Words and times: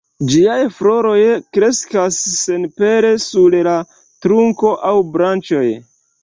Ĝiaj 0.29 0.61
floroj 0.77 1.17
kreskas 1.57 2.17
senpere 2.37 3.11
sur 3.27 3.59
la 3.69 3.75
trunko 4.27 4.73
aŭ 4.93 4.97
branĉoj. 5.13 5.65